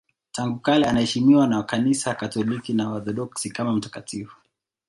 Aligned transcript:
Tangu 0.31 0.59
kale 0.59 0.85
anaheshimiwa 0.87 1.47
na 1.47 1.63
Kanisa 1.63 2.15
Katoliki 2.15 2.73
na 2.73 2.89
Waorthodoksi 2.89 3.49
kama 3.49 3.73
mtakatifu. 3.73 4.37